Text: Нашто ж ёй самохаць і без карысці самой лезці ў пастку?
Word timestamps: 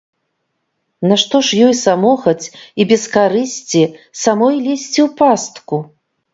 Нашто 1.11 1.41
ж 1.47 1.59
ёй 1.67 1.75
самохаць 1.83 2.45
і 2.49 2.81
без 2.93 3.03
карысці 3.19 3.83
самой 4.25 4.55
лезці 4.67 4.99
ў 5.07 5.09
пастку? 5.23 5.75